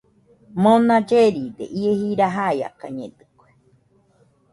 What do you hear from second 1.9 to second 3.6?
jira jaiakañedɨkue